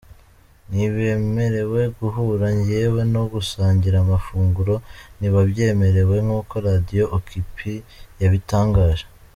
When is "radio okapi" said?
6.67-7.73